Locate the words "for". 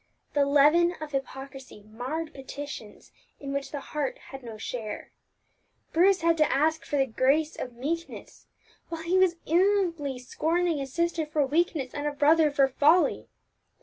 6.85-6.97, 11.27-11.45, 12.49-12.67